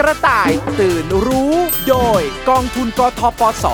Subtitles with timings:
[0.00, 1.54] กระต่ายตื่นรู้
[1.88, 3.66] โดยกองทุนกทปส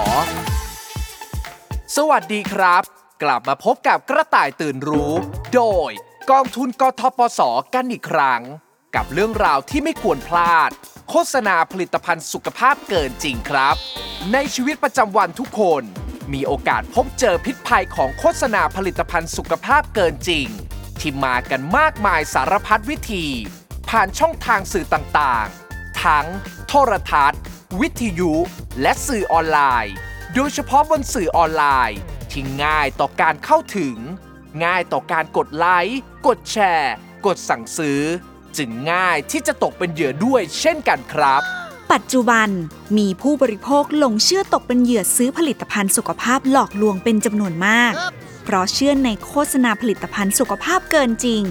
[1.97, 2.83] สวัสดีครับ
[3.23, 5.13] กลับมาพบกับกระต่ายตื่นรู้
[5.55, 5.91] โดย
[6.31, 7.41] กองทุนกทปส
[7.75, 8.43] กันอีกครั้ง
[8.95, 10.71] กับเรื่องราวที่ไม่ควรพลาด
[11.11, 13.77] โฆษณาผลิตภัณฑ์สุขภาพเกินจริงครับ
[14.33, 15.83] ในชีวิตประจำวันทุกคน
[16.33, 20.47] มีโอกาสพบเจอพิษภัยของโฆษณาผลิตภัณฑ์สุขภาพเกินจริง
[21.01, 23.27] ที่มากันมากมายสารพัดวิธี
[23.89, 25.66] ผ่านช่องทางสื่อต่างๆ
[26.05, 26.27] ทั้ง
[26.69, 27.41] โทรทัศน์
[27.81, 28.33] วิทยุ
[28.81, 29.95] และสื่อออนไลน์
[30.35, 31.99] โดยเฉพาะบนสื่อออนไลน์
[32.31, 33.97] ที่ง่ายต่อการเข้าถึง
[34.65, 36.93] ง่ายต่อการกดไลค์ กดแชร์
[37.27, 38.01] กดสั่งซื้อ
[38.57, 41.43] จึงง่ายที่จะตกเป็นเหยื่อด้วยเช่นกันครับ
[41.93, 42.49] ปัจจุบัน
[42.99, 47.93] มีผู้บริโภคหลงเชื่อตกเป็นเหยื่อซื้อผลิตภัณฑ์สุขภาพหลอกลวงเป็นจำนวนมาก
[48.45, 51.43] เพราะเชื่อในโฆษณาผลิตภัณฑ์สุขภาพเกินจริง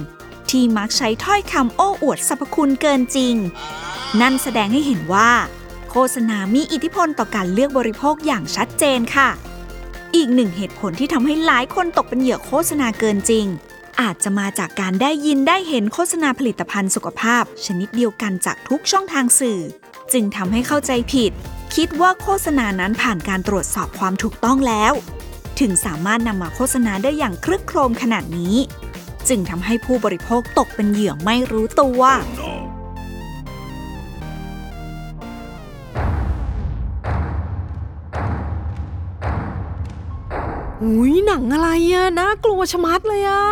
[0.49, 3.35] ที่มักใช้ถ้อยคำโอ้อวดสรรพคุณเกินจริง
[4.21, 5.31] นั่นแสดงให้เห็นว่า
[5.91, 9.29] โฆษณามีอิทธิพลต่อการเลือกบริโภคอย่างชัดเจนค่ะ
[10.15, 13.45] อีกหนึ่งเหตุผลที่ทำให้หลายคนตกเป็นเหยื่อโฆษณาเกินจริง
[14.01, 19.59] อาจจะมาจากการได้ยินได้เห็นโฆษณาผลิตภัณฑ์สุขภาพ ชนิดเดียวกันจากทุกช่องทางสื่อ
[20.13, 21.31] จึงทำให้เข้าใจผิด
[21.75, 24.93] คิดว่าโฆษณานั้นผ่านการตรวจสอบความถูกต้องแล้ว
[25.59, 28.55] ถึงสามารถนำมาโฆษณาได้อย่างครึกโครมขนาดนี้
[29.29, 32.01] จึงทำให้ผู้บริโภคตกเป็นเหยื่อไม่รู้ตัว
[40.83, 43.45] อุ้ยหนังอะไรอะน่ากลัวชะมัดเลยอะ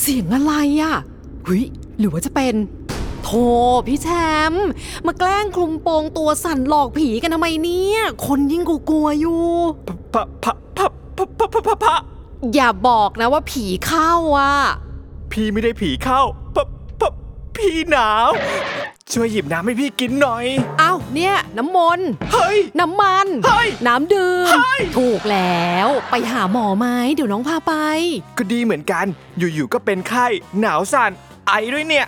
[0.00, 0.94] เสียงอะไรอะ
[1.46, 1.62] หุย
[1.98, 2.54] หรือว่าจะเป็น
[3.24, 3.46] โธ่
[3.86, 4.08] พี่แช
[4.52, 4.68] มป์
[5.06, 9.42] มาแกล้งคลุมโปงตัวสั่นหลอกผีกันทำไมเนี่ย คนยิ่งกูกลัวอยู่
[9.86, 9.96] พะ
[10.44, 11.96] พะพะพะพะพะพะพะ
[12.54, 14.54] อย่าบอกนะว่าผีเข้าอะ
[15.32, 16.20] พี่ไม่ได้ผีเข้า
[16.54, 16.66] พะ
[17.56, 18.30] พะพี่หนาว
[19.12, 20.46] ช่วยหยิบน้ำให้พี่กินหน่อย
[20.78, 24.54] เอ้าเนี่ย น้ำมนต์เฮ้ย น้ำมัน เฮ้ย น้ำดื่ม
[24.98, 27.74] ถูกแล้ว ไปหาหมอไหมเดี๋ยวน้องพาไป
[28.38, 29.06] ก็ดีเหมือนกัน
[29.38, 30.26] อยู่ๆ ก็เป็นไข้
[30.60, 31.10] หนาวสั่น
[31.48, 32.06] ไอด้วยเนี่ย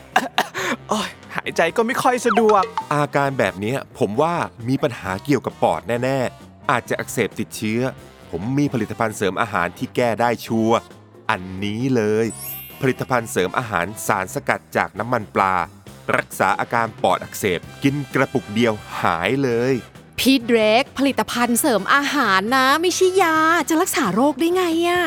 [0.88, 2.62] โอ้ยหายใจก็ไม่ค่อยสะดวก
[2.92, 4.34] อาการแบบเนี้ยผมว่า
[4.68, 7.80] มีปัญหาเกี่ยวกับปอดแน่ ๆ อาจจะอักเสบติดเชื้อ
[8.30, 10.78] ผมมีผลิตภัณฑ์เสริมอาหารที่แก้ได้ชัวร์
[11.30, 12.26] อันนี้เลย
[12.80, 15.54] ผลิตภัณฑ์เสริมอาหารสารสกัดจากน้ำมันปลา
[16.16, 19.74] รักษาอาการปอดอักเสบ กินกระปุกเดียวหายเลย
[20.18, 23.36] พี่เดรกผลิตภัณฑ์เสริมอาหารนะ ไม่ใช่ยา
[23.68, 25.02] จะรักษาโรคได้ไงอะ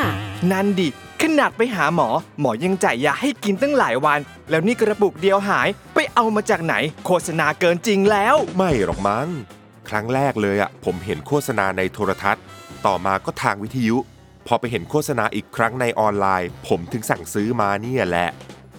[0.50, 0.88] นั่นดิ
[1.22, 2.08] ขนาดไปหาหมอ
[2.40, 6.74] หมอยังจ่ายยาให้กินตั้งหลายวัน แล้วนี่กระปุกเดียวหายไปเอามาจากไหน
[7.06, 9.28] โฆษณาเกินจริงแล้ว ไม่หรอกมั้ง
[9.88, 12.42] ครั้งแรกเลยอะผมเห็นโฆษณาในโทรทัศน์
[12.86, 13.96] ต่อมาก็ทางวิทยุ
[14.46, 18.28] พอไปเห็นโฆษณาอีกครั้งในออนไลน์ ผมถึงสั่งซื้อมาเนี่ยแหละ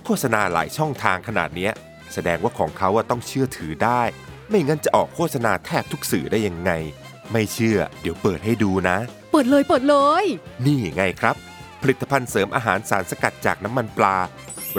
[0.06, 1.72] โฆษณาหลายช่องทางขนาดเนี้ย
[2.14, 4.02] แสดงว่าของเขาอะต้องเชื่อถือได้
[4.50, 6.72] ไม่งั้นจะออกโฆษณาแทบทุกสื่อได้ยังไง
[7.32, 8.98] ไม่เชื่อ เดี๋ยวเปิดให้ดูนะ
[9.32, 10.26] เปิดเลยเปิดเลย
[10.66, 11.36] นี่ไงครับ
[11.82, 14.18] ผลิตภัณฑ์เสริมอาหารสารสกัดจากน้ำมันปลา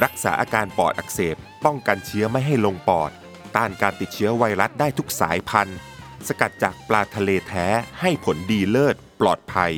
[0.02, 3.10] รักษาอาการปอดอักเสบ ป้องกันเชื้อไม่ให้ลงปอด
[3.56, 5.78] ต้านการติดเชื้อไวรัสได้ทุกสายพันธุ์
[6.28, 7.66] สกัดจากปลาทะเลแท้
[8.00, 9.72] ให้ผลดีเลิศ ปลอดภัย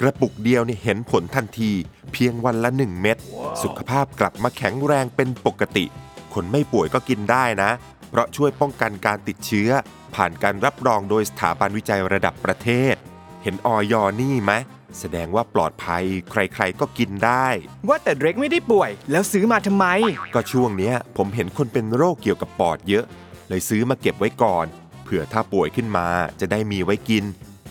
[0.00, 1.72] กระปุกเดียวนี่เห็นผลทันที
[2.12, 3.18] เพียงวันละ 1 เม็ด
[3.62, 5.84] สุขภาพกลับมาแข็งแรงเป็นปกติ
[6.34, 7.70] คนไม่ป่วยก็กินได้นะ
[8.10, 9.70] เพราะช่วยป้องกันการติดเชื้อ
[10.14, 12.94] ผ่านการรับรองโดยสถาบันวิจัยระดับประเทศ
[13.42, 14.52] เห็นออยนี่ไหม
[14.98, 17.46] แสดงว่าปลอดภัยใครๆก็กินได้
[17.88, 19.86] ว่าแต่เดรกไม่ได้ป่วย แล้วซื้อมาทำไม
[20.34, 23.04] ก็ช่วงเนี้ย ผมเห็นคนเป็นโรคเกี่ยวกับปอดเยอะ
[23.48, 24.66] เลยซื้อมาเก็บไว้ก่อน
[25.04, 26.06] เผื่อถ้าป่วยขึ้นมา
[26.40, 27.24] จะได้มีไว้กิน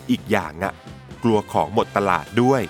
[0.10, 0.74] อีกอย่างอะ
[1.24, 2.62] กลัวของหมดตลาดด้วย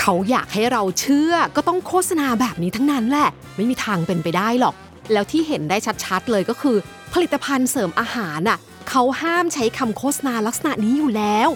[0.00, 4.74] เขาอยากให้เราเชื่อก็ต้องโฆษณาแบบนี้ทั้งนั้นแหละ ไม่มีทางเป็นไปได้หรอก
[5.12, 6.76] แล้วที่เห็นได้ชัดๆเลยก็คือ
[7.12, 8.58] ผลิตภัณฑ์เสริมอาหารน่ะ
[8.88, 11.48] เขาห้ามใช้คำโฆษณาลักษณะนี้อยู่แล้ว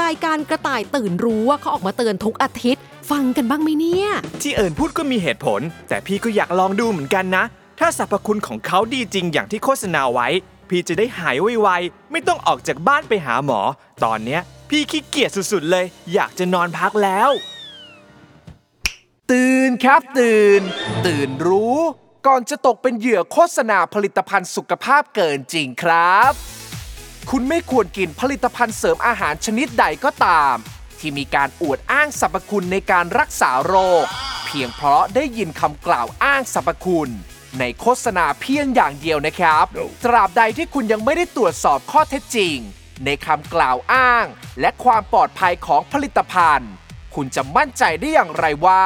[0.00, 4.08] รายการกระต่ายตื่นรู้ว่าเขาออกมาเตือนทุกอาทิตย์ ฟังกันบ้างไหมเนี่ย
[4.42, 7.44] ที่เอิญพูดก็มีเหตุผล แต่พี่ก็อยากลองดูเหมือนกันนะ
[7.80, 10.28] ถ้าสรรพคุณของเขาดีจริงอย่างที่โฆษณาไว้
[10.70, 13.60] พี่จะได้หายไวๆ ไม่ต้องออกจากบ้านไปหาหมอ
[14.04, 14.40] ตอนเนี้ย
[14.70, 15.84] พี่ขี้เกียจสุดๆเลย
[16.14, 17.30] อยากจะนอนพักแล้ว
[19.30, 20.60] ตื่นครับตื่น
[21.06, 21.78] ตื่นรู้
[22.26, 26.32] ก่อนจะตกเป็นเหยื่อโฆษณาผลิตภัณฑ์สุขภาพเกินจริงครับ
[27.30, 30.56] คุณไม่ควรกินผลิตภัณฑ์เสริมอาหารชนิดใดก็ตาม
[30.98, 34.04] ที่มีการอวดอ้างสรรพคุณในการรักษาโรค
[34.46, 37.10] เพียงเพราะได้ยินคำกล่าวอ้างสรรพคุณ
[37.58, 39.66] ในโฆษณาเพียงอย่างเดียวนะครับ
[40.04, 42.56] ตราบใดที่คุณยังไม่ได้ตรวจสอบข้อเท็จจริง
[43.04, 44.26] ในคำกล่าวอ้าง
[44.60, 46.70] และความปลอดภัยของผลิตภัณฑ์
[47.14, 48.84] คุณจะมั่นใจได้อย่างไรว่า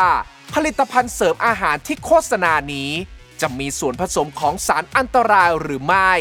[0.55, 2.91] ผลิตภัณฑ์เสริมอาหารที่โฆษณานี้
[3.41, 6.13] จะมีส่วนผสมของสารอันตรายหรือไม่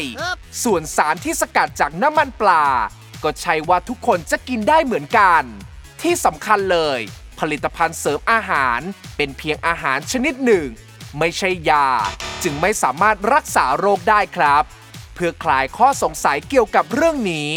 [0.64, 2.66] ส่วนสารที่สกัดจากน้ำมันปลา
[3.24, 5.42] ก็ใช่ว่าทุกคนจะกินได้เหมือนกัน
[6.02, 7.00] ที่สำคัญเลย
[7.40, 8.80] ผลิตภัณฑ์เสริมอาหาร
[9.16, 10.66] เป็นเพียงอาหารชนิดหนึ่ง
[11.18, 11.86] ไม่ใช่ยา
[12.42, 14.62] จึงไม่สามารถรักษาโรคได้ครับ
[15.14, 17.48] เพื่อคลายข้อสงสัยเกี่ยวกับเรื่องนี้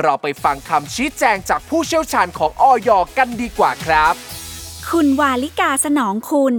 [0.00, 4.14] เราไปฟังคำชี้แจงจากผู้เชี่ยวชาญของออยกันดีกว่าครับ
[4.90, 6.54] คุณวาลิกาสนองคุณ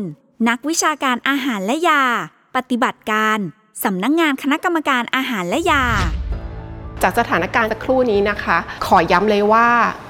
[0.50, 2.04] นักวิชาการอาหารและยา
[2.56, 3.40] ปฏิบัติการ
[3.84, 5.86] สำนักงงานคณะกรรมการอาหารและยา
[7.04, 9.68] จากสถานการณ์สักครู่นี้นะคะ ขอย้ำเลยว่า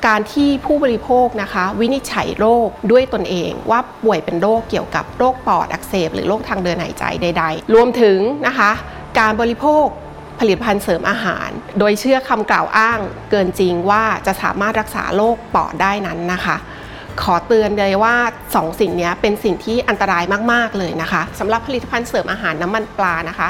[0.07, 8.71] การที่ผู้บริโภคนะคะ วินิจฉัยโรคด้วยตนเอง ว่าป่วยเป็นโรคเกี่ยวกับโรคปอดอักเสบ หรือโรคทางเดินหายใจใด ๆ รวมถึงนะคะ
[9.19, 9.85] การบริโภค
[10.39, 11.49] ผลิตภัณฑ์เสริมอาหาร
[11.79, 12.99] โดยเชื่อคำกล่าวอ้าง
[13.31, 16.57] เกินจริงว่าจะสามารถรักษาโรคปอดได้นั้นนะคะ
[17.21, 18.15] ขอเตือนเลยว่า
[18.49, 20.23] 2 สิ่งนี้เป็นสิ่งที่อันตราย
[20.53, 23.47] มาก ๆ เลยนะคะสำหรับผลิตภัณฑ์เสริมอาหารน้ำมันปลานะคะ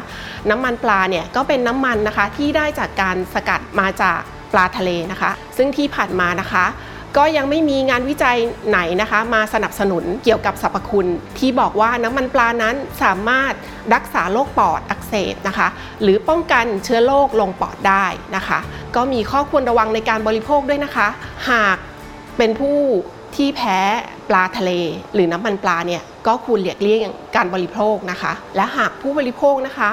[0.50, 4.20] น้ำมันปลาเนี่ยก็เป็นน้ำมันนะคะที่ได้จากการสกัดมาจาก
[4.54, 6.66] ปลาทะเลนะคะ ซึ่งที่ผ่านมานะคะ
[7.18, 8.38] ก็ยังไม่มีงานวิจัย
[8.70, 11.08] ไหนนะคะ มาสนับสนุนเกี่ยวกับสรรพคุณ
[11.38, 13.54] ที่บอกว่าน้ำมันปลานั้นสามารถ
[13.94, 15.68] รักษาโรคปอดอักเสบนะคะ
[16.02, 18.06] หรือป้องกันเชื้อโรคลงปอดได้
[18.36, 18.60] นะคะ
[18.96, 21.08] ก็มีข้อควรระวังในการบริโภคด้วยนะคะ
[21.50, 21.78] หาก
[22.38, 22.78] เป็นผู้
[23.36, 23.80] ที่แพ้
[24.30, 24.72] ปลาทะเล
[25.14, 29.92] หรือน้ำมันปลาเนี่ยก็ควรหลีกเลี่ยงการบริโภคนะคะ และหากผู้บริโภคนะคะ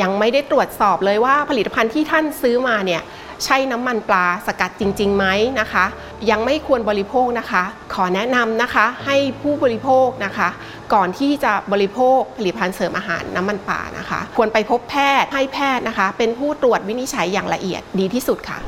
[0.00, 3.02] ยังไม่ได้ตรวจสอบเลยว่าผลิตภัณฑ์ที่ท่านซื้อมาเนี่ย
[3.44, 5.26] ใช่น้ำมันปลาสกัดจริงๆไหม
[5.60, 5.84] นะคะ
[6.30, 7.62] ยังไม่ควรบริโภคนะคะ
[7.94, 10.48] ขอแนะนำนะคะให้ผู้บริโภคนะคะ
[10.94, 18.58] ก่อนที่จะบริโภคผลิตภัณฑ์เสริมอาหารน้ำมันปลานะคะ ควรไปพบแพทย์ให้แพทย์นะคะ เป็นผู้ตรวจวินิจฉัยอย่างละเอียดดีที่สุดค่ะ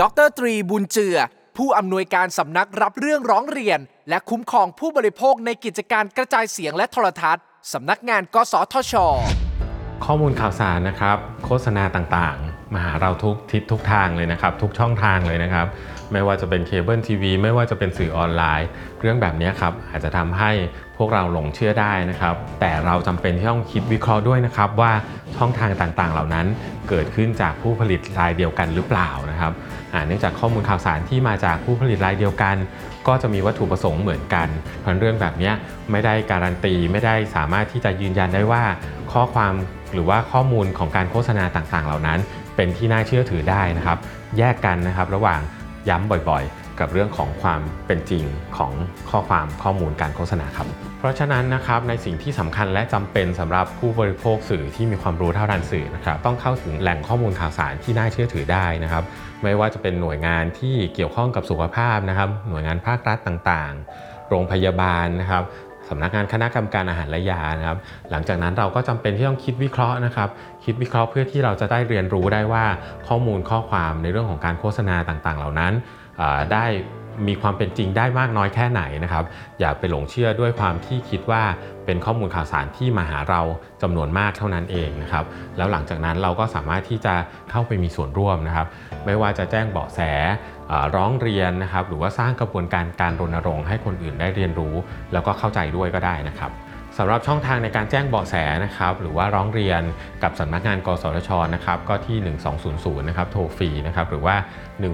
[0.00, 1.18] ดรตรีบุญเจือ
[1.56, 3.78] ผู้อำนวยการสำนักรับเรื่องร้องเรียน
[4.08, 8.94] และคุ้มครองผู้บริโภคในกิจการกระจายเสียงและโทรทัศน์สำนักงานกสทช
[10.04, 15.66] ข้อมูลข่าวสารนะครับ โฆษณาต่างๆ มาหาเราทุกทิศทุกทางเลยนะครับ ทุกช่องทางเลยนะครับ
[16.12, 18.68] ไม่ว่าจะเป็นเคเบิลทีวีไม่ว่าจะเป็นสื่อออนไลน์
[19.00, 20.50] เรื่องแบบนี้ครับอาจจะทำให้
[20.96, 24.92] พวกเราหลงเชื่อได้นะครับ แต่เราจำเป็นที่ต้องคิดวิเคราะห์ด้วยนะครับว่า
[25.36, 26.46] ช่องทางต่างๆ เหล่านั้น
[26.88, 29.52] เกิดขึ้นจากผู้ผลิตรายเดียวกันหรือเปล่านะครับ
[30.06, 32.56] เนื่องจากข้อมูลข่าวสารที่มาจากผู้ผลิตรายเดียวกัน
[33.06, 34.48] ก็จะมีวัตถุประสงค์เหมือนกัน
[34.80, 35.52] เพราะเรื่องแบบนี้
[35.90, 38.62] ไม่ได้การันตีไม่ได้สามารถที่จะยืนยันได้ว่า
[39.12, 39.54] ข้อความ
[39.92, 42.18] หรือว่าข้อมูลของการโฆษณาต่างๆ เหล่านั้น
[42.56, 43.98] เป็นที่น่าเชื่อถือได้นะครับ
[44.38, 45.40] แยกกันนะครับระหว่าง
[45.88, 48.24] ย้ำบ่อยๆ กับเรื่องของความเป็นจริง
[48.56, 48.72] ของ
[49.10, 50.66] ข้อความข้อมูลการโฆษณาครับ
[50.98, 59.04] เพราะฉะนั้นนะครับในสิ่งที่สำคัญและจำเป็นสำหรับผู้บริโภคสื่อที่มีความรู้เท่าทันสื่อนะครับต้องเข้าถึงแหล่งข้อมูลข่าวสารที่น่าเชื่อถือได้นะครับ
[59.42, 65.44] ไม่ว่าจะเป็นหน่วยงานที่เกี่ยวข้องกับสุขภาพนะครับ หน่วยงานภาครัฐต่างๆ โรงพยาบาลนะครับ
[65.88, 67.78] สำนักงานคณะกรรมการอาหารและยานะครับ
[68.10, 70.28] หลังจากนั้นเราก็จำเป็นที่ต้องคิดวิเคราะห์นะครับ
[70.64, 72.64] คิดวิเคราะห์เพื่อที่เราจะได้เรียนรู้ได้ว่า
[73.08, 75.72] ข้อมูลข้อความในเรื่องของการโฆษณาต่างๆ เหล่านั้น
[76.52, 76.66] ได้
[77.28, 79.24] มีความเป็นจริงได้มากน้อยแค่ไหนนะครับ
[79.60, 81.42] อย่าไปหลงเชื่อด้วยความที่คิดว่า
[81.86, 83.40] เป็นข้อมูลข่าวสารที่มาหาเรา
[83.82, 85.24] จำนวนมากเท่านั้นเองนะครับ
[85.56, 87.14] แล้วหลังจากนั้นเราก็สามารถที่จะ
[87.50, 88.66] เข้าไปมีส่วนร่วมนะครับ
[89.06, 90.00] ไม่ว่าจะแจ้งเบาะแส
[90.96, 94.74] ร้องเรียนนะครับ หรือว่าสร้างกระบวนการการรณรงค์ให้คนอื่นได้เรียนรู้
[95.12, 96.50] แล้วก็เข้าใจด้วยก็ได้นะครับ
[96.98, 98.34] สำหรับช่องทางในการแจ้งเบาะแส
[98.64, 99.82] นะครับหรือว่าร้องเรียน
[100.22, 102.18] กับสำนักงาน กสทชนะครับก็ที่
[102.64, 104.36] 1200 นะครับโทรฟรีนะครับหรือว่า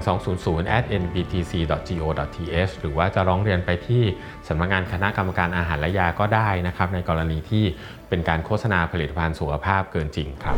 [0.07, 4.03] 1200 at nbtc.go.th หรือว่าจะร้องเรียนไปที่
[4.47, 7.63] สำนักงานคณะกรรมการอาหารและยาก็ได้นะครับในกรณีที่
[8.09, 10.57] เป็นการโฆษณาผลิตภัณฑ์สุขภาพเกินจริงครับ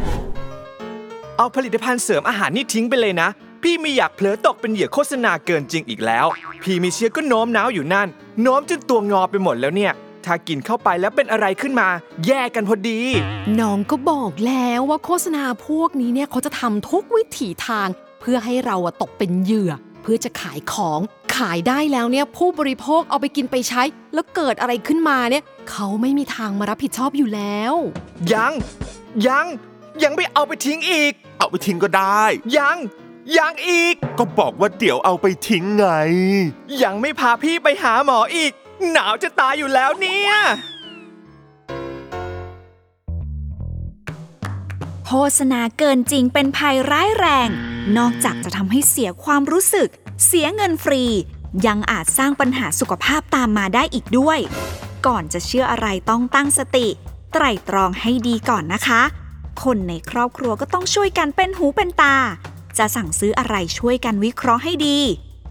[1.37, 3.29] เอาผลิตภัณฑ์เสริมอาหารนี่ทิ้งไปเลยนะ
[3.63, 6.25] พี่ไม่อยากเผลอตกเป็นเหยื่อโฆษณาเกินจริงอีกแล้ว
[6.63, 8.07] พี่มีเชื้อก็โน้มน้าวอยู่นั่น
[8.41, 9.93] โน้มจนตัวงอไปหมดแล้วเนี่ย
[10.25, 11.89] ถ้ากินเข้าไปแล้วเป็นอะไรขึ้นมา
[12.25, 13.01] แย่กันพอดี
[13.59, 17.87] น้องก็บอกแล้วว่าโฆษณาพวกนี้เนี่ยเขาจะทำทุกวิถีทาง
[18.21, 20.99] เพื่อให้เราอะตกเป็นเหยื่อ เพื่อจะขายของ
[21.35, 27.73] ขายได้แล้วเนี่ยผู้บริโภคเอาไปกินไปใช้ แล้วเกิดอะไรขึ้นมาเนี่ย เขาไม่มีทางมารับผิดชอบอยู่แล้ว
[28.33, 28.53] ยัง
[29.27, 29.45] ยัง
[30.03, 32.23] ยังไม่เอาไปทิ้งอีก เอาไปทิ้งก็ได้
[32.57, 32.77] ยัง
[33.37, 35.87] ยังอีก ก็บอกว่าเดี๋ยวเอาไปทิ้งไง
[36.83, 38.51] ยังไม่พาพี่ไปหาหมออีก
[38.89, 40.31] หนาวจะตายอยู่แล้วเนี่ย
[45.05, 47.49] โฆษณาเกินจริงเป็นภัยร้ายแรง
[47.97, 49.89] นอกจากจะทำให้เสียความรู้สึก
[50.25, 51.03] เสียเงินฟรี
[51.67, 54.39] ยังอาจสร้างปัญหาสุขภาพตามมาได้อีกด้วย
[55.07, 56.87] ก่อนจะเชื่ออะไรต้องตั้งสติ
[57.33, 59.01] ไตร่ตรองให้ดีก่อนนะคะ
[59.63, 62.15] คนในครอบครัวก็ต้องช่วยกันเป็นหูเป็นตา
[62.77, 64.99] จะสั่งซื้ออะไรช่วยกันวิเคราะห์ให้ดี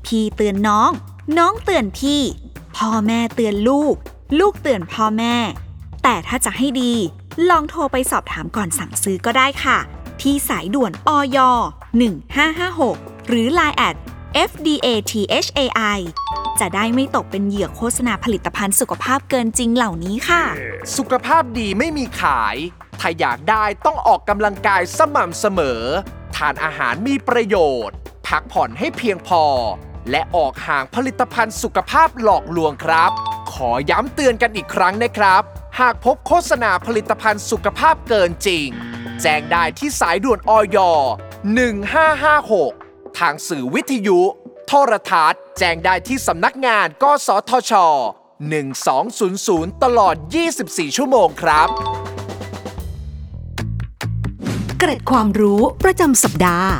[0.05, 0.91] พี่เตือนน้อง
[1.39, 2.23] น้องเตือนพี่
[2.77, 3.95] พ่อแม่เตือนลูก
[4.39, 5.37] ลูกเตือนพ่อแม่
[6.03, 6.95] แต่ถ้าจะให้ดี
[7.51, 9.79] ลองโทรไปสอบถามก่อนสั่งซื้อก็ได้ค่ะ
[10.23, 11.39] ที่สายด่วนอย
[12.15, 13.97] 1556 หรือ Line แอด
[14.51, 15.99] FDATHAI
[16.61, 20.43] จะได้ไม่ตกเป็นเหยื่อโฆษณาผลิตภัณฑ์สุขภาพเกินจริงเหล่านี้ค่ะ
[20.97, 22.57] สุขภาพดีไม่มีขาย
[23.01, 25.83] ถ้าอยากได้ต้องออกกำลังกายสม่ำเสมอ
[26.37, 27.97] ทานอาหารมีประโยชน์
[28.27, 29.45] พักผ่อนให้เพียงพอ
[30.11, 33.11] และออกห่างผลิตภัณฑ์สุขภาพหลอกลวงครับ
[33.53, 35.43] ขอย้ำเตือนกันอีกครั้งนะครับ
[35.81, 38.67] หากพบโฆษณาผลิตภัณฑ์สุขภาพเกินจริง
[39.23, 40.79] แจ้งได้ที่สายด่วนอย
[41.99, 44.21] 1556 ทางสื่อวิทยุ
[44.67, 47.73] โทรทัศน์ แจ้งได้ที่สำนักงาน กสทช
[48.59, 50.15] 1200 ตลอด
[50.57, 51.69] 24 ชั่วโมงครับ
[54.79, 56.71] เกร็ดความรู้ประจำสัปดาห์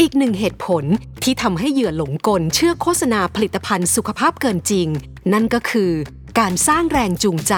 [0.00, 0.84] อีกหนึ่งเหตุผล
[1.22, 4.88] ที่ทำให้เหยื่อหลงกลเชื่อโฆษณาผลิตภัณฑ์สุขภาพเกินจริง
[5.32, 5.92] นั่นก็คือ
[6.38, 7.54] การสร้างแรงจูงใจ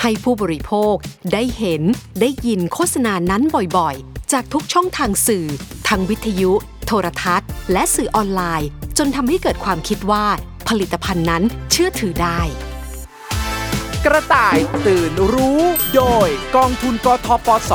[0.00, 0.94] ให้ผู้บริโภค
[1.32, 1.82] ได้เห็น
[2.20, 3.42] ได้ยินโฆษณานั้น
[3.78, 5.46] บ่อยๆ จากทุกช่องทางสื่อ
[5.88, 6.52] ทั้งวิทยุ
[6.86, 10.26] โทรทัศน์ และสื่อออนไลน์ จนทำให้เกิดความคิดว่า
[10.68, 12.40] ผลิตภัณฑ์นั้นเชื่อถือได้
[14.04, 15.60] กระต่ายตื่นรู้
[15.94, 17.72] โดยกองทุนกทปส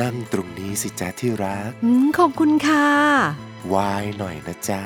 [0.00, 2.88] นั่งตรงนี้สิจ๊ะที่รัก อืมขอบคุณค่ะ
[3.74, 4.82] วายหน่อยนะจ๊ะ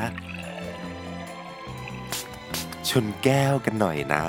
[2.88, 4.24] ชนแก้วกันหน่อยนะ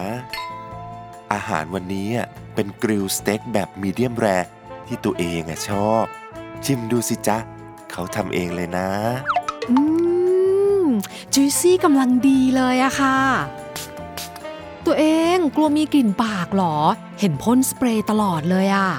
[1.34, 4.51] อาหารวันนี้อะเป็นกริลสเต็กแบบมีเดียมแรร์
[4.88, 6.05] ที่ตัวเองอะชอบ
[6.65, 7.38] ชิมดูสิจ๊ะ
[7.91, 8.89] เขาทำเองเลยนะ
[9.69, 9.77] อื
[10.84, 10.86] ม
[11.34, 13.19] จุยซี่กำลังดีเลยอะค่ะ
[14.86, 15.05] ตัวเอ
[15.36, 16.75] งกลัวมีกลิ่นปากเหรอ
[17.19, 18.89] เห็นพ่นสเปรย์ตลอดเลยอะ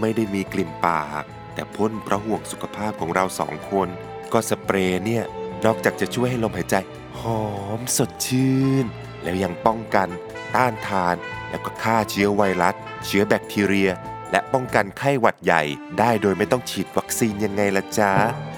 [0.00, 3.88] ไม่ได้มีกลิ่นปาก แต่พ่นเพราะห่วงสุขภาพของเราสองคน
[4.32, 5.24] ก็สเปรย์เนี่ย
[5.64, 6.76] นอกจากจะช่วยให้ลมหายใจ
[7.20, 7.46] หอ
[7.78, 8.84] มสดชื่น
[9.22, 10.08] แล้วยังป้องกัน
[10.56, 11.16] ต้านทาน
[11.50, 12.74] แล้วก็ฆ่าเชื้อไวรัส
[13.06, 13.90] เชื้อแบคทีเรีย
[14.30, 15.62] และป้องกันไข้หวัดใหญ่
[15.98, 18.12] ได้โดยไม่ต้องฉีดวัคซีนยังไงล่ะจ๊ะ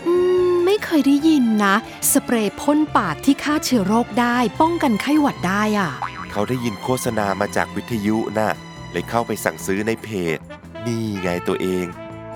[0.07, 0.15] อื
[0.51, 1.75] มไม่เคยได้ยินนะ
[2.13, 5.91] สเปรย์พ่นปากที่ฆ่าเชื้อโรคได้ ป้องกันไข้หวัดได้อะ
[6.33, 8.53] เขาได้ยินโฆษณามาจากวิทยุนะ่ะ
[8.93, 10.39] เลยเข้าไปสั่งซื้อในเพจ
[10.87, 11.87] นี่ไงตัวเอง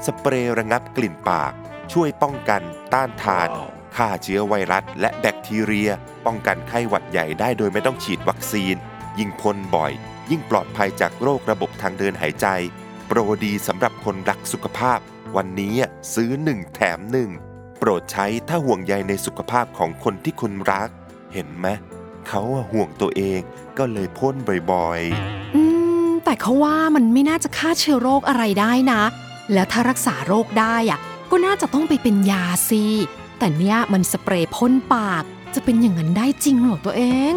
[0.07, 1.53] สเปรย์ระงับกลิ่นปาก
[1.93, 2.63] ช่วยป้องกัน
[2.95, 3.49] ต้านทาน
[3.97, 5.91] ฆ่าเชื้อไวรัส และแบคทีเรีย
[6.27, 8.77] ป้องกันไข้หวัดใหญ่ได้โดยไม่ต้องฉีดวัคซีน
[9.19, 9.93] ยิ่งพ่นบ่อย
[10.31, 12.47] ยิ่งปลอดภัยจากโรคระบบทางเดินหายใจ
[13.07, 14.99] โปรดีสำหรับคนรักสุขภาพ
[15.37, 15.75] วันนี้
[16.15, 17.01] ซื้อ1แถม
[17.41, 20.89] 1โปรดใช้ถ้าห่วงใยในสุขภาพของคนที่คุณรัก
[21.33, 21.67] เห็นไหม
[22.29, 23.41] เขาอะห่วงตัวเอง
[23.79, 24.35] ก็เลยพ่น
[24.73, 25.74] บ่อยๆอืม
[26.25, 29.03] แต่เขาว่ามันไม่น่าจะฆ่าเชื้อโรคอะไรได้นะ
[29.53, 30.99] แล้วถ้ารักษาโรคได้อะ
[31.31, 32.85] ก็น่าจะต้องไปเป็นยาสิ
[33.39, 37.03] แต่เนี่ยมันสเปรย์พ่นปาก จะเป็นอย่างนั้นได้จริงเหรอตัวเอ
[37.33, 37.35] ง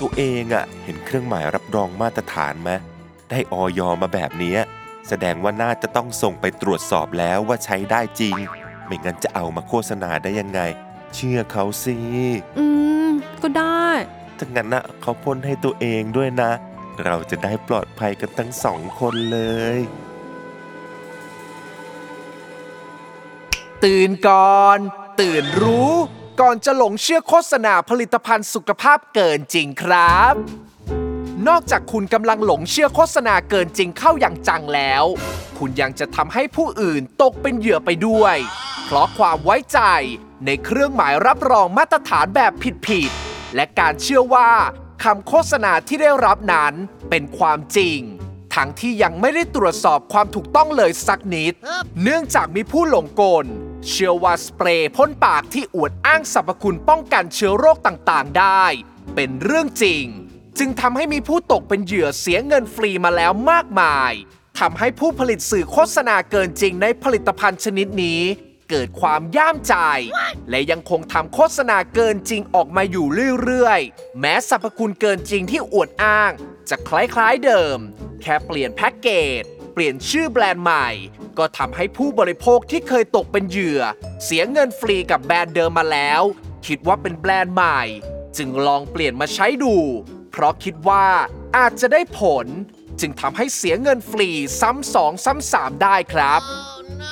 [0.00, 2.70] ตัวเองอะเห็นเครื่องหมายรับรองมาตรฐานไหม
[3.30, 4.60] ได้ออยมาแบบเนี้ย
[5.08, 8.36] แสดงว่าน่าจะต้องส่งไปตรวจสอบแล้วว่าใช้ได้จริง
[8.86, 10.60] ไม่งั้นจะเอามาโฆษณาได้ยังไง
[11.14, 11.96] เชื่อเขาสิ
[12.58, 12.66] อื
[13.06, 13.10] ม
[13.42, 13.86] ก็ได้
[14.38, 16.50] ถ้างั้นนะเขาพ่นให้ตัวเองด้วยนะ
[17.06, 19.40] เราจะได้ปลอดภัยกันทั้งสองคนเล
[19.76, 19.78] ย
[23.84, 24.78] ตื่นก่อน
[25.20, 25.92] ตื่นรู้
[26.40, 30.34] ก่อนจะหลงเชื่อโฆษณาผลิตภัณฑ์สุขภาพเกินจริงครับ
[31.48, 35.04] นอกจากคุณกำลังหลงเชื่อโฆษณาเกินจริงเข้าอย่างจังแล้ว
[35.58, 38.36] คุณยังจะทำให้ผู้อื่นตกเป็นเหยื่อไปด้วย
[38.84, 39.80] เพราะความไว้ใจ
[40.46, 42.52] ในเครื่องหมายรับรองมาตรฐานแบบ
[42.86, 44.50] ผิดๆและการเชื่อว่า
[45.06, 46.74] คำโฆษณาที่ได้รับนั้น
[47.10, 47.98] เป็นความจริง
[48.54, 51.54] ทั้งที่ยังไม่ได้ตรวจสอบความถูกต้องเลยสักนิด
[52.02, 53.46] เนื่องจากมีผู้หลงกล
[53.88, 58.64] เชื่อว่าสเปรย์พ่นปากที่อวดอ้างสรรพคุณป้องกันเชื้อโรคต่างๆ ได้
[59.14, 60.04] เป็นเรื่องจริง
[60.58, 64.12] จึงทำให้มีผู้ตกเป็นเหยื่อเสียเงินฟรีมาแล้วมากมาย
[64.58, 68.20] ทำให้ผู้ผลิตสื่อโฆษณาเกินจริงในผลิตภัณฑ์ชนิดนี้
[68.70, 69.74] เกิดความย่ามใจ
[70.50, 73.06] และยังคงทำโฆษณาเกินจริงออกมาอยู่
[73.42, 76.32] เรื่อยๆ แม้สรรพคุณเกินจริงที่อวดอ้าง
[76.70, 77.78] จะคล้ายๆเดิม
[78.22, 79.08] แค่เปลี่ยนแพ็กเก
[79.40, 80.88] จ เปลี่ยนชื่อแบรนด์ใหม่
[81.38, 83.80] ก็ทำให้ผู้บริโภคที่เคยตกเป็นเหยื่อ
[84.24, 86.22] เสียเงินฟรีกับแบรนด์เดิมมาแล้ว
[86.66, 87.80] คิดว่าเป็นแบรนด์ใหม่
[88.36, 89.76] จึงลองเปลี่ยนมาใช้ดู
[90.30, 91.06] เพราะคิดว่า
[91.56, 92.46] อาจจะได้ผล
[93.00, 96.42] จึงทำให้เสียเงินฟรีซ้ำสองซ้ำสามได้ครับ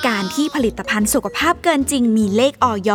[0.07, 2.91] การที่ผลิตภัณฑ์สุขภาพเกินจริงมีเลขออย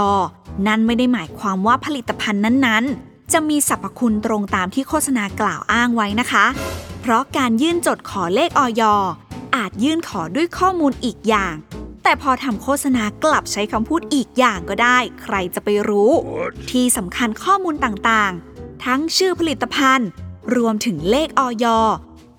[0.67, 6.47] นั่นไม่ได้หมายความว่าผลิตภัณฑ์นั้นๆ จะมีสรรพคุณตรงตามที่โฆษณากล่าวอ้างไว้นะคะ
[7.01, 8.83] เพราะการยื่นจดขอเลขออย
[9.57, 11.55] อาจยื่นขอด้วยข้อมูลอีกอย่าง
[12.03, 16.11] แต่พอทำโฆษณากลับใช้คำพูดอีกอย่างก็ได้ ใครจะไปรู้
[16.71, 20.09] ที่สำคัญข้อมูลต่างๆ ทั้งชื่อผลิตภัณฑ์
[20.57, 21.67] รวมถึงเลขออย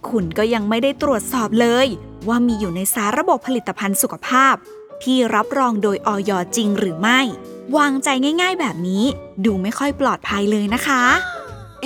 [0.09, 1.87] คุณก็ยังไม่ได้ตรวจสอบเลย
[2.27, 4.55] ว่ามีอยู่ในสาระบบผลิตภัณฑ์สุขภาพ
[5.03, 7.19] ที่รับรองโดยออยจริงหรือไม่
[7.77, 8.09] วางใจ
[8.41, 9.03] ง่าย ๆ แบบนี้
[9.45, 11.03] ดูไม่ค่อยปลอดภัยเลยนะคะ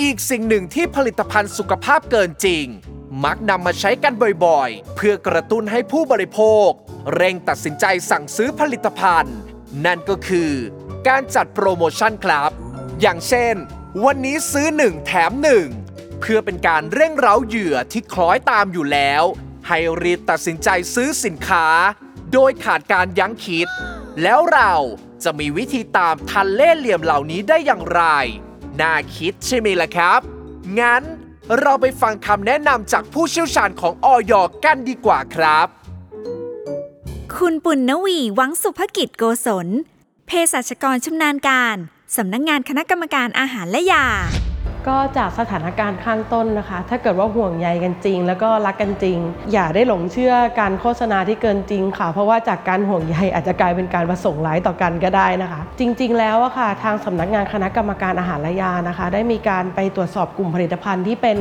[0.00, 2.66] อีกสิ่งหนึ่งที่ผลิตภัณฑ์สุขภาพเกินจริง
[3.24, 4.12] มักนำมาใช้กัน
[4.44, 6.68] บ่อยๆ เพื่อกระตุ้นให้ผู้บริโภค
[7.14, 9.36] เร่งตัดสินใจสั่งซื้อผลิตภัณฑ์
[9.84, 10.52] นั่นก็คือ
[11.08, 12.50] การจัดโปรโมชั่นครับ
[13.00, 13.54] อย่างเช่น
[14.04, 15.79] วันนี้ซื้อ 1 แถม 1
[16.20, 19.24] เพื่อเป็นการเร่งเร้าเหยื่อที่คล้อยตามอยู่แล้ว
[19.68, 21.66] ให้รีบตัดสินใจซื้อสินค้า
[22.32, 23.68] โดยขาดการยั้งคิด
[24.22, 24.74] แล้วเรา
[25.24, 28.02] จะมีวิธีตามทันเล่เหลี่ยมเหล่านี้ได้อย่างไร
[28.80, 30.20] น่าคิดใช่ไหมล่ะครับ
[30.80, 31.02] งั้น
[31.60, 34.32] เราไปฟังคำแนะนำจากผู้เชี่ยวชาญของออย
[34.64, 35.66] กันดีกว่าครับ
[37.36, 39.68] คุณปุณณวีวังสุภกิจโกศล
[40.26, 41.76] เภสัชกรชำนาญการ
[42.16, 44.06] สำนักงานคณะกรรมการอาหารและยา
[44.88, 49.18] ก็จากสถานการณ์ข้างต้นนะคะ ถ้าเกิดว่าห่วงใยกันจริง แล้วก็รักกันจริง
[49.52, 61.36] อย่าได้หลงเชื่อการโฆษณาที่เกินจริงค่ะ เพราะว่าจากการห่วงใยอาจจะกลายเป็นการประสงค์ร้ายต่อกันก็ได้นะคะ จริง ๆ แล้วอะค่ะ ทางสำนักงานคณะกรรมการอาหารและยานะคะ ได้มีการไปตรวจสอบกลุ่มผลิตภัณฑ์ที่เป็น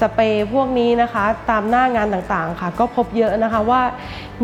[0.00, 3.82] สเปรย์พวกนี้นะคะ ตามหน้างานต่างๆค่ะ ก็พบเยอะนะคะว่า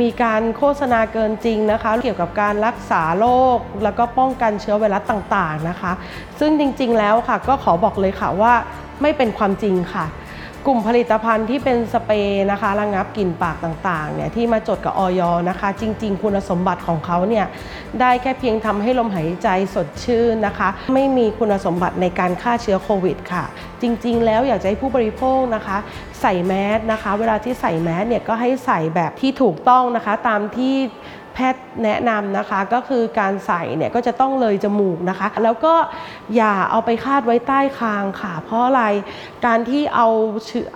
[0.01, 3.27] มีการโฆษณาเกินจริงนะคะ เกี่ยวกับการรักษาโร
[3.57, 5.93] คแล้วก็ป้องกันเชื้อไวรัสต่างๆนะคะ
[6.41, 8.55] ซึ่งจริงๆแล้วค่ะก็ขอบอกเลยค่ะว่า
[9.03, 10.07] ไม่เป็นความจริงค่ะ
[10.67, 17.47] กลุ่มผลิตภัณฑ์ที่เป็นสเปรย์นะคะระงับกลิ่นปากต่างๆเนี่ยที่มาจดกับออยนะคะ จริง ๆ คุณสมบัติของเขาเนี่ย
[18.01, 23.45] ได้แค่เพียงทำให้ลมหายใจสดชื่นนะคะ ไม่มีคุณสมบัติในการฆ่าเชื้อโควิดค่ะ
[23.83, 25.79] จริง ๆ แล้วอยากจะให้ผู้บริโภคนะคะ
[26.23, 30.75] ใส่แมสนะคะ เวลาที่ใส่แมสเนี่ยก็ให้ใส่แบบที่ถูกต้องนะคะ ตามที่
[31.35, 35.75] แพทย์แนะนำนะคะก็คือการใส่เนี่ยก็จะต้องเลยจมูกนะคะ แล้วก็
[36.37, 38.85] อย่าเอาไปคาดไว้ใต้คางค่ะ เพราะอะไร
[39.47, 40.09] การที่เอา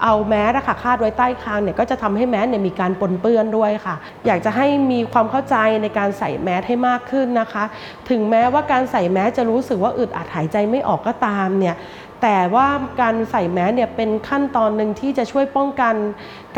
[0.02, 7.64] เอาแมสอะค่ะคาดไว้ใต้คางเนี่ยก็จะทำให้แมสเนี่ยมีการปนเปื้อนด้วยค่ะ อยากจะให้มีความเข้าใจในการใส่แมสให้มากขึ้นนะคะ
[8.10, 11.76] ถึงแม้ว่าการใส่แมสจะรู้สึกว่าอึดอัดหายใจไม่ออกก็ตามเนี่ย
[12.22, 12.68] แต่ว่า
[13.00, 15.94] การใส่แมสเนี่ยเป็นขั้นตอนหนึ่งที่จะช่วยป้องกัน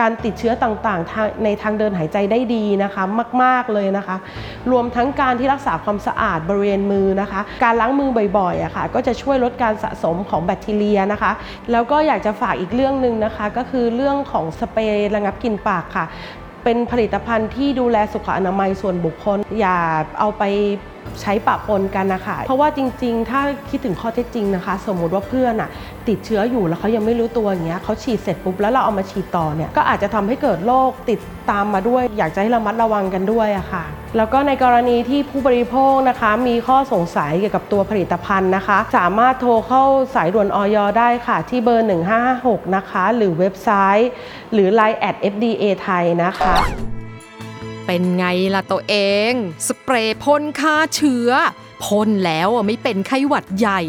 [0.00, 3.02] การติดเชื้อต่างๆ ในทางเดินหายใจได้ดีนะคะ
[3.42, 4.16] มาก ๆเลยนะคะ
[4.70, 11.32] รวมทั้งการที่รักษาความสะอาดบริเวณมือนะคะ การล้างมือบ่อยๆอะค่ะก็จะช่วยลดการสะสมของแบคทีเรียนะคะ
[11.72, 16.06] แล้วก็อยากจะฝากอีกเรื่องหนึ่งนะคะ ก็คือเรื่องของสเปรย์ระงับกลิ่นปากค่ะ
[16.64, 19.78] เป็นผลิตภัณฑ์ที่ดูแลสุขอนามัยส่วนบุคคล อย่า
[20.18, 20.44] เอาไป
[21.20, 25.70] ใช้ปะปนกันนะคะ เพราะว่าจริงๆ ถ้าคิดถึงข้อเท็จจริงนะคะ สมมุติว่าเพื่อนอะ
[26.08, 33.84] ติดเชื้ออยู่แล้วเขายังไม่รู้ตัวอย่างเงี้ยเขาฉีดเสร็จปุ๊บแล้วเราเอามาฉีดต่อเนี่ยก็อาจจะทำให้เกิดโรคติดตามมาด้วย อยากจะให้ระมัดระวังกันด้วยอะค่ะ
[34.16, 39.84] แล้วก็ในกรณีที่ผู้บริโภคนะคะ มีข้อสงสัยเกี่ยวกับตัวผลิตภัณฑ์นะคะ สามารถโทรเข้า
[40.14, 41.88] สายด่วนออยได้ค่ะ ที่เบอร์
[42.30, 44.10] 1556 นะคะ หรือเว็บไซต์
[44.52, 46.54] หรือ Line at FDA ไทยนะคะ
[47.86, 48.96] เป็นไงล่ะตัวเอ
[49.30, 49.32] ง
[49.68, 51.30] สเปรย์พ่นฆ่าเชื้อ
[51.84, 53.80] พ่นแล้วไม่เป็นไข้หวัดใหญ่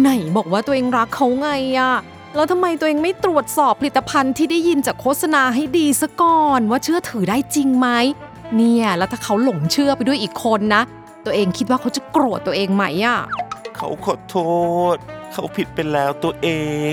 [0.00, 1.94] ไหนบอกว่าตัวเองรักเขาไงอะ
[2.34, 7.88] แล้วทำไมตัวเองไม่ตรวจสอบผลิตภัณฑ์ที่ได้ยินจากโฆษณาให้ดีซะก่อนว่าเชื่อถือได้จริงไหม
[8.56, 10.82] เนี่ยแล้วถ้าเขาหลงเชื่อไปด้วยอีกคนนะ
[11.24, 13.18] ตัวเองคิดว่าเขาจะโกรธตัวเองไหมอะ
[13.76, 14.36] เขาขอโท
[14.94, 14.96] ษ
[15.32, 16.48] เขาผิดไปแล้วตัวเอ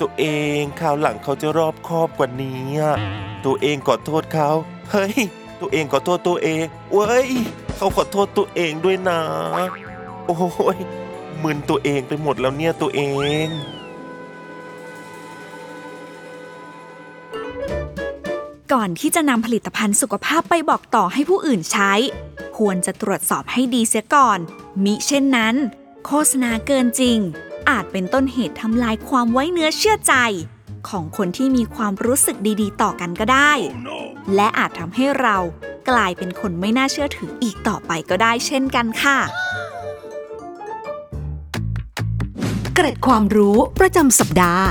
[0.00, 0.24] ตัวเอ
[0.58, 2.96] งคราวหลังเขาจะรอบคอบกว่านี้อะ
[3.44, 4.50] ตัวเองขอโทษเขา
[4.90, 5.14] เฮ้ย
[5.60, 7.28] ตัวเองขอโทษตัวเองเว้ย
[7.76, 9.20] เขาขอโทษตัวเองด้วยนะ
[10.26, 10.36] โอ้
[10.76, 10.78] ย
[11.44, 13.00] มึนตัวเองไปหมดแล้วเนี่ยตัวเอ
[13.46, 13.48] ง
[18.72, 21.92] ก่อนที่จะนำผลิตภัณฑ์สุขภาพไปบอกต่อให้ผู้อื่นใช้
[22.58, 24.38] ควรจะตรวจสอบให้ดีเสียก่อน
[24.84, 25.54] มิเช่นนั้น
[26.06, 27.18] โฆษณาเกินจริง
[27.70, 30.14] อาจเป็นต้นเหตุทำลายความไว้เนื้อเชื่อใจ
[30.88, 33.52] ของคนที่มีความรู้สึกดีๆ ต่อกันก็ได้
[34.34, 35.36] และอาจทำให้เรา
[35.90, 39.18] กลายเป็นคนไม่น่าเชื่อถืออีกต่อไปก็ได้เช่นกันค่ะ
[42.80, 44.66] เกร็ดความรู้ประจำสัปดาห์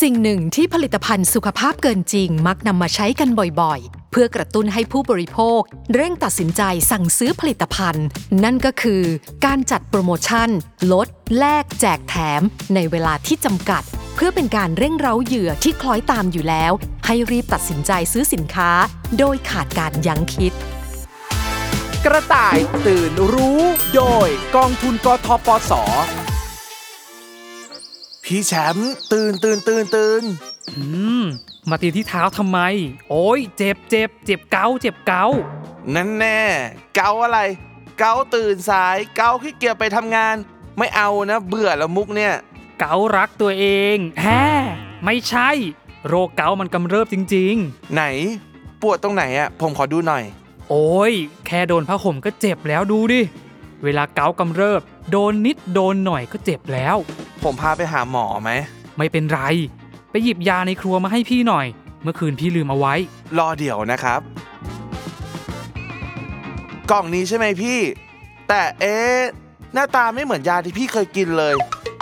[0.00, 3.28] สิ่งหนึ่งที่ผลิตภัณฑ์สุขภาพเกินจริงมักนำมาใช้กัน
[3.60, 5.60] บ่อยๆ เพื่อกระตุ้นให้ผู้บริโภค
[5.94, 8.06] เร่งตัดสินใจสั่งซื้อผลิตภัณฑ์
[8.44, 9.02] นั่นก็คือ
[9.44, 10.48] การจัดโปรโมชั่น
[10.92, 11.08] ลด
[11.38, 12.42] แลก แจกแถม
[12.74, 13.82] ในเวลาที่จำกัด
[14.14, 16.72] เพื่อเป็นการเร่งเร้าเหยื่อที่คล้อยตามอยู่แล้ว
[17.06, 18.70] ให้รีบตัดสินใจซื้อสินค้า
[19.18, 20.54] โดยขาดการยั้งคิด
[22.08, 23.60] กระต่ายตื่นรู้
[23.94, 25.72] โดยกองทุนกทปส
[28.24, 30.22] พี่แชมป์ตื่นตื่นตื่นตื่น
[30.76, 30.84] อื
[31.22, 31.24] ม
[31.68, 32.58] มาตีที่เท้าทำไม
[33.10, 35.24] โอ้ยเจ็บเจ็บเจ็บเกาเจ็บเกา
[35.94, 36.40] นั่นแน่
[36.96, 37.38] เกาอะไร
[37.98, 40.36] เกาตื่นสาย เกาขี้เกียจไปทำงาน
[40.78, 42.34] ไม่เอานะเบื่อแล้วมุกเนี่ย
[42.80, 44.26] เการักตัวเองแฮ
[45.04, 45.50] ไม่ใช่
[46.06, 47.54] โรคเกามันกำเริบจริง
[47.94, 48.02] ไหน
[48.82, 51.12] ปวดตรงไหนอะผมขอดูหน่อยๆ โอ้ย
[51.46, 53.20] แค่โดนผ้าห่มก็เจ็บแล้วดูดิ
[53.84, 56.96] เวลาเกากำเริบ โดนนิดโดนหน่อยก็เจ็บแล้ว
[57.42, 58.50] ผมพาไปหาหมอไหม
[58.96, 59.40] ไม่เป็นไร
[60.10, 61.66] ไปหยิบยาในครัวมาให้พี่หน่อย
[62.02, 62.94] เมื่อคืนพี่ลืมเอาไว้
[63.38, 64.20] รอเดี๋ยวนะครับ
[66.90, 67.78] กล่องนี้ใช่ไหมพี่
[68.48, 69.20] แต่เอ๊ะ
[69.74, 71.54] หน้าตาไม่เหมือนยาที่พี่เคยกินเลย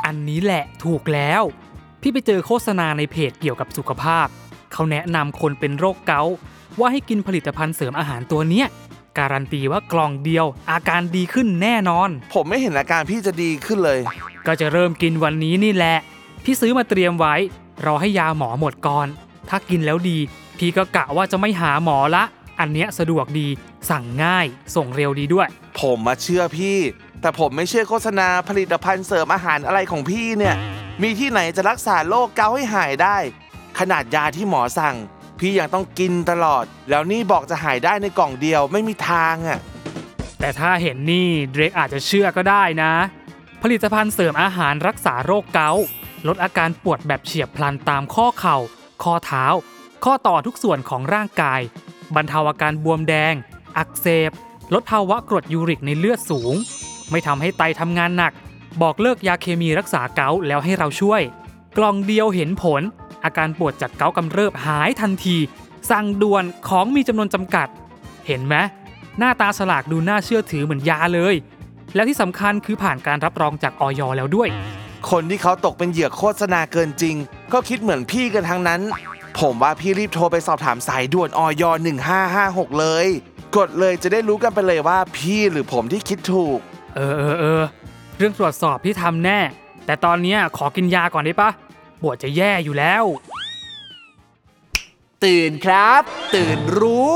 [0.05, 1.42] อันนี้แหละถูกแล้ว
[2.01, 4.27] พี่ไปเจอโฆษณาในเพจเกี่ยวกับสุขภาพ
[4.72, 6.37] เขาแนะนำคนเป็นโรคเกาต์
[6.80, 8.66] ว่าให้กินผลิตภัณฑ์เสริมอาหารตัวเนี้ย
[9.18, 13.98] การันตีว่ากล่องเดียว อาการดีขึ้นแน่นอน ผมไม่เห็นอาการพี่จะดีขึ้นเลย
[14.46, 15.96] ก็จะเริ่มกินวันนี้นี่แหละ
[16.44, 17.35] พี่ซื้อมาเตรียมไว้
[17.85, 19.06] รอให้ยาหมอหมดก่อน
[19.48, 20.18] ถ้ากินแล้วดี
[20.58, 22.24] พี่ก็กะว่าจะไม่หาหมอละ
[22.61, 23.48] อันเนี้ยสะดวกดี
[23.90, 25.48] สั่งง่าย ส่งเร็วดีด้วย
[25.80, 26.78] ผมมาเชื่อพี่
[27.20, 30.56] แต่ผมไม่เชื่อโฆษณาผลิตภัณฑ์เสริมอาหารอะไรของพี่เนี่ย
[31.02, 33.16] มีที่ไหนจะรักษาโรคเกาต์ให้หายได้
[33.78, 34.96] ขนาดยาที่หมอสั่ง
[35.44, 39.61] พี่ยังต้องกินตลอด แล้วนี่บอกจะหายได้ในกล่องเดียวไม่มีทางอะ
[40.40, 42.92] แต่ถ้าเห็นนี่เดรกอาจจะเชื่อก็ได้นะ
[43.62, 45.85] ผลิตภัณฑ์เสริมอาหารรักษาโรคเกาต์
[46.26, 48.57] ลดอาการปวดแบบเฉียบพลันตามข้อเข่า
[49.02, 49.44] ข้อเท้า
[50.05, 51.61] ข้อต่อทุกส่วนของร่างกาย
[52.14, 53.35] บรรเทาอาการบวมแดง
[53.78, 54.31] อักเสบ
[54.74, 56.55] ลดภาวะกรดยูริกในเลือดสูง
[57.11, 58.33] ไม่ทำให้ไตทำงานหนัก
[58.83, 61.22] บอกเลิกยาเคมีรักษาเกาต์แล้วให้เราช่วย
[61.78, 62.83] กล่องเดียวเห็นผล
[63.24, 65.37] อาการปวดจากเกาต์กำเริบหายทันที
[65.90, 67.68] สั่งด่วนของมีจำนวนจำกัด
[68.26, 68.54] เห็นไหม
[69.18, 71.35] หน้าตาฉลากดูน่าเชื่อถือเหมือนยาเลย
[71.94, 74.48] แล้วที่สำคัญคือผ่านการรับรองจากออยแล้วด้วย
[75.11, 77.16] คนที่เขาตกเป็นเหยื่อโฆษณาเกินจริง
[77.52, 78.80] ก็คิดเหมือนพี่กันทั้งนั้น
[79.40, 81.64] ผมว่าพี่รีบโทรไปสอบถามสายด่วนออย
[82.20, 83.06] 1556 เลย
[83.56, 86.58] กดเลยจะได้รู้กันไปเลยว่าพี่หรือผมที่คิดถูก
[86.96, 87.62] เออเออเออ
[88.18, 89.38] เรื่องตรวจสอบพี่ทำแน่
[89.87, 91.50] แต่ตอนเนี้ยขอกินยาก่อนได้ปะ
[92.02, 93.04] ปวดจะแย่อยู่แล้ว
[95.24, 96.02] ตื่นครับ
[96.34, 97.12] ตื่นรู้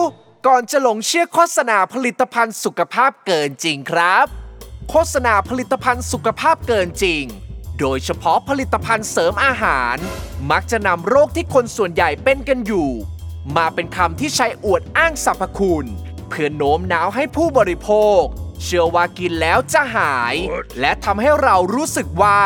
[0.47, 4.27] ก่อนจะหลงเชื่อโฆษณาผลิตภัณฑ์สุขภาพเกินจริงครับ
[4.91, 7.23] โฆษณาผลิตภัณฑ์สุขภาพเกินจริง
[7.81, 9.97] โดยเฉพาะผลิตภัณฑ์เสริมอาหาร
[10.51, 12.89] มักจะนำโรคที่คนส่วนใหญ่เป็นกันอยู่
[13.57, 15.87] มาเป็นคำที่ใช้อวดอ้างสรรพคุณ
[16.29, 18.23] เพื่อโน้มน้าวให้ผู้บริโภค
[18.63, 20.35] เชื่อว่ากินแล้วจะหาย
[20.81, 22.41] และทำให้เรารู้สึกว่า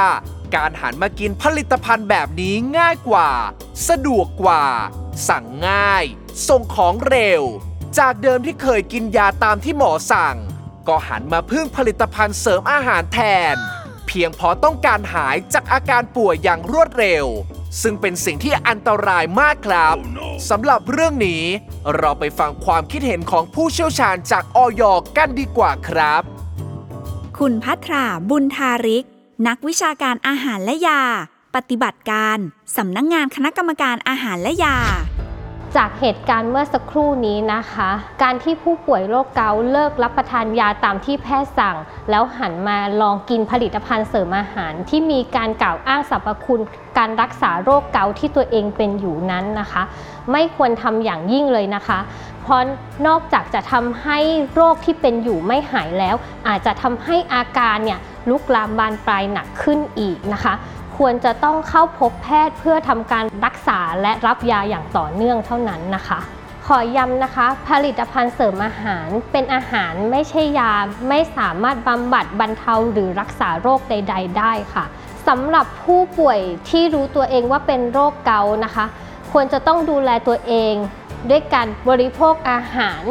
[0.55, 3.31] การหันมากินผลิตภัณฑ์แบบนี้ง่ายกว่า
[3.89, 4.65] สะดวกกว่า
[5.29, 6.05] สั่งง่าย
[6.49, 7.43] ส่งของเร็ว
[7.99, 10.37] จากเดิมที่เคยกินยาตามที่หมอสั่ง
[10.89, 13.19] ก็หันมาพึ่งผลิตภัณฑ์เสริมอาหารแท
[13.55, 13.57] น
[14.07, 17.27] เพียงพอต้องการหายจากอาการป่วยอย่างรวดเร็ว
[17.83, 19.97] ซึ่งเป็นสิ่งที่อันตรายมากครับ
[20.51, 21.43] สำหรับเรื่องนี้
[21.97, 24.83] เราไปฟังความคิดเห็นของผู้เชี่ยวชาญจากออย
[25.17, 26.23] กันดีกว่าครับ
[27.39, 29.07] คุณพัทราบุญทาริก
[29.48, 31.03] นักวิชาการอาหารและยา
[31.55, 32.38] ปฏิบัติการ
[32.76, 34.76] สำนักงงานคณะกรรมการอาหารและยา
[35.76, 37.90] จากเหตุการณ์เมื่อสักครู่นี้นะคะ
[38.22, 41.76] การที่ผู้ป่วยโรคเกาต์เลิกรับประทานยาตามที่แพทย์สั่ง
[42.11, 46.62] แล้วหันมาลองกินผลิตภัณฑ์เสริมอาหาร ที่มีการกล่าวอ้างสรรพคุณ
[46.98, 49.83] การรักษาโรคเกาต์ที่ตัวเองเป็นอยู่นั้นนะคะ
[50.33, 51.98] ไม่ควรทำอย่างยิ่งเลยนะคะ
[52.42, 52.62] เพราะ
[53.06, 54.18] นอกจากจะทำให้
[54.54, 56.16] โรคที่เป็นอยู่ไม่หายแล้ว
[56.48, 60.54] อาจจะทำให้อาการเนี่ยลุกลามบานปลายหนักขึ้นอีกนะคะ
[61.05, 66.19] ควรจะต้องเข้าพบแพทย์เพื่อทำการรักษาและรับยาอย่างต่อเนื่องเท่านั้นนะคะ
[66.67, 70.73] ขอย้ำนะคะ ผลิตภัณฑ์เสริมอาหารเป็นอาหารไม่ใช่ยา
[71.09, 74.85] ไม่สามารถบำบัดบรรเทาหรือรักษาโรคใด ๆ ได้ค่ะ
[75.29, 78.87] สำหรับผู้ป่วยที่รู้ตัวเองว่าเป็นโรคเกานะคะ
[79.33, 80.75] ควรจะต้องดูแลตัวเอง
[81.31, 83.03] ด้วยการบริโภคอาหาร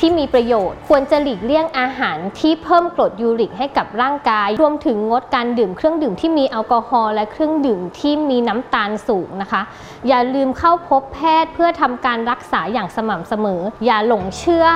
[0.00, 9.62] ที่มีประโยชน์ ควรจะหลีกเลี่ยงอาหารที่เพิ่มกรดยูริกให้กับร่างกาย รวมถึงงดการดื่มเครื่องดื่มที่มีแอลกอฮอล์และเครื่องดื่มที่มีน้ำตาลสูงนะคะ
[10.08, 14.66] อย่าลืมเข้าพบแพทย์เพื่อทำการรักษาอย่างสม่ำเสมอ อย่าหลงเชื่อ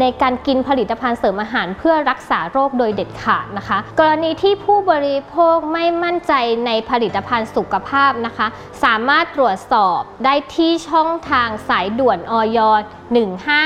[0.00, 6.32] ในการกินผลิตภัณฑ์เสริมอาหารเพื่อรักษาโรคโดยเด็ดขาดนะคะ กรณีที่ผู้บริโภคไม่มั่นใจ
[6.66, 8.46] ในผลิตภัณฑ์สุขภาพนะคะ
[8.84, 12.58] สามารถตรวจสอบได้ที่ช่องทางสายด่วนออย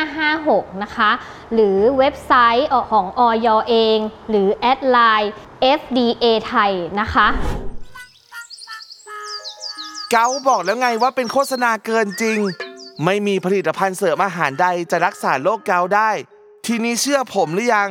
[0.09, 1.11] 1556 นะคะ
[1.55, 3.99] หรือเว็บไซต์ของออยเอง
[4.31, 5.33] หรือแอดไลน์
[5.79, 7.27] FDA ไทยนะคะ
[10.13, 12.39] เกาบอกแล้วไงว่าเป็นโฆษณาเกินจริง
[13.05, 16.11] ไม่มีผลิตภัณฑ์เสริมอาหารใดจะรักษาโรคเกาได้
[16.67, 17.91] ทีนี้เชื่อผมหรือยัง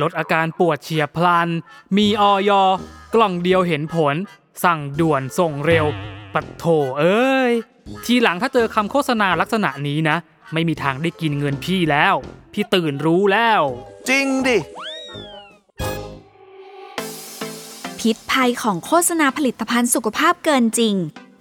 [0.00, 1.48] ลดอาการปวดเฉียบพลัน
[1.96, 2.50] มีออย
[3.14, 4.14] กล่องเดียวเห็นผล
[4.64, 5.86] สั่งด่วนส่งเร็ว
[6.34, 6.64] ปัดโถ
[6.98, 7.52] เอ้ย
[8.04, 10.16] ทีหลังถ้าเจอคำโฆษณาลักษณะนี้นะ
[10.52, 12.14] ไม่มีทางได้กินเงินพี่แล้ว
[12.52, 13.62] พี่ตื่นรู้แล้ว
[14.08, 14.58] จริงดิ
[17.98, 20.94] พิษภัยของโฆษณาผลิตภัณฑ์สุขภาพเกินจริง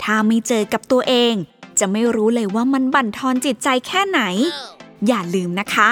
[0.03, 1.35] ถ้าไม่เจอกับตัวเอง
[1.79, 4.21] จะไม่รู้เลยว่ามันบั่นทอนจิตใจแค่ไหน
[5.07, 5.89] อย่าลืมนะคะ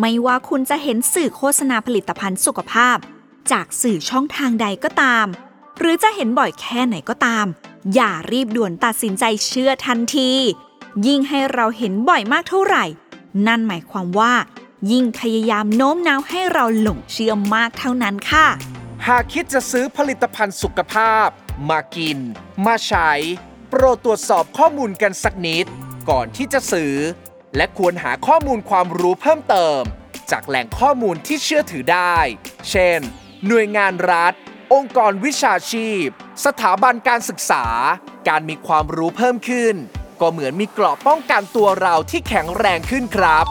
[0.00, 2.96] ไม่ว่าคุณจะเห็นสื่อโฆษณาผลิตภัณฑ์สุขภาพ
[3.52, 5.26] จากสื่อช่องทางใดก็ตาม
[5.78, 7.46] หรือจะเห็นบ่อยแค่ไหนก็ตาม
[7.94, 10.30] อย่ารีบด่วนตัดสินใจเชื่อทันที
[11.06, 12.84] ยิ่งให้เราเห็นบ่อยมากเท่าไหร่
[13.46, 14.34] นั่นหมายความว่า
[14.90, 18.46] ยิ่งพยายามโน้มน้าวให้เราหลงเชื่อมากเท่านั้นค่ะ
[19.06, 21.28] หากคิดจะซื้อผลิตภัณฑ์สุขภาพ
[21.68, 22.18] มากิน
[22.64, 23.10] มาใช้
[23.74, 25.66] ปรดตรวจสอบข้อมูลกันสักนิด
[26.10, 26.94] ก่อนที่จะซื้อ
[27.56, 29.80] และควรหาข้อมูลความรู้เพิ่มเติม
[30.30, 32.16] จากแหล่งข้อมูลที่เชื่อถือได้
[32.70, 33.00] เช่น
[33.46, 34.32] หน่วยงานรัฐ
[34.72, 36.06] องค์กรวิชาชีพ
[36.44, 37.64] สถาบันการศึกษา
[38.28, 39.74] การมีความรู้เพิ่มขึ้น
[40.20, 43.46] ก็เหมือนมีเกราะป้องกันตัวเราที่แข็งแรงขึ้นครับ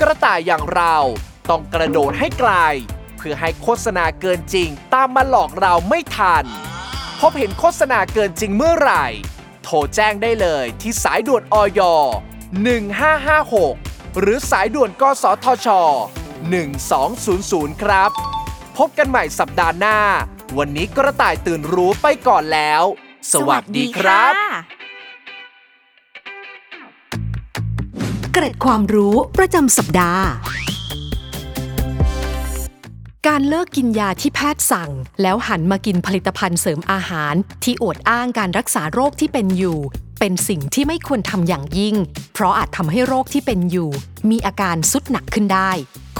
[0.00, 0.96] กระต่ายอย่างเรา
[1.50, 2.52] ต้องกระโดดให้ไกล
[3.16, 6.44] เพื่อให้โฆษณาเกินจริง ตามมาหลอกเราไม่ทัน
[7.20, 9.06] พบเห็นโฆษณาเกินจริงเมื่อไหร่
[9.68, 11.80] โทรแจ้งได้เลยที่สายด่วนอย
[13.40, 15.68] 1556 หรือสายด่วนกสทช
[16.54, 18.10] 1200 ครับ
[18.76, 19.98] พบกันใหม่สัปดาห์หน้า
[20.58, 22.82] วันนี้กระต่ายตื่นรู้ไปก่อนแล้ว
[23.32, 24.32] สวัสดีครับ
[28.32, 30.24] เกร็ดความรู้ประจำสัปดาห์
[33.32, 34.90] การเลิกกินยาที่แพทย์สั่ง
[35.22, 37.34] แล้วหันมากินผลิตภัณฑ์เสริมอาหาร
[37.64, 39.78] ที่อวดอ้างการรักษาโรคที่เป็นอยู่
[40.20, 41.94] เป็นสิ่งที่ไม่ควรทำอย่างยิ่ง
[42.34, 43.90] เพราะอาจทำให้โรคที่เป็นอยู่
[44.30, 45.70] มีอาการสุดหนักขึ้นได้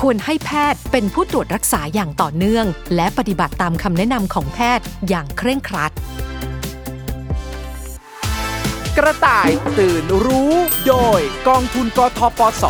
[0.01, 2.67] ควรให้แพทย์เป็นผู้ตรวจรักษาอย่างต่อเนื่อง
[2.97, 5.93] และปฏิบัติตามคำแนะนำของแพทย์อย่างเคร่งครัด
[8.97, 10.53] กระต่ายตื่นรู้
[10.89, 12.65] โดยกองทุนกทปส